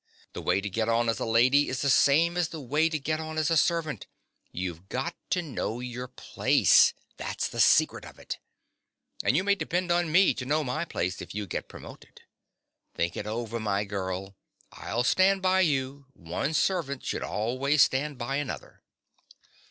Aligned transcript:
The 0.33 0.41
way 0.41 0.61
to 0.61 0.67
get 0.67 0.89
on 0.89 1.09
as 1.09 1.19
a 1.19 1.25
lady 1.27 1.69
is 1.69 1.83
the 1.83 1.89
same 1.91 2.35
as 2.35 2.49
the 2.49 2.59
way 2.59 2.89
to 2.89 2.97
get 2.97 3.19
on 3.19 3.37
as 3.37 3.51
a 3.51 3.55
servant: 3.55 4.07
you've 4.51 4.89
got 4.89 5.15
to 5.29 5.43
know 5.43 5.79
your 5.79 6.07
place; 6.07 6.95
that's 7.17 7.47
the 7.47 7.59
secret 7.59 8.03
of 8.03 8.17
it. 8.17 8.39
And 9.23 9.37
you 9.37 9.43
may 9.43 9.53
depend 9.53 9.91
on 9.91 10.11
me 10.11 10.33
to 10.33 10.43
know 10.43 10.63
my 10.63 10.85
place 10.85 11.21
if 11.21 11.35
you 11.35 11.45
get 11.45 11.69
promoted. 11.69 12.21
Think 12.95 13.15
over 13.15 13.57
it, 13.57 13.59
my 13.59 13.83
girl. 13.83 14.35
I'll 14.71 15.03
stand 15.03 15.43
by 15.43 15.61
you: 15.61 16.07
one 16.13 16.55
servant 16.55 17.05
should 17.05 17.21
always 17.21 17.83
stand 17.83 18.17
by 18.17 18.37
another. 18.37 18.81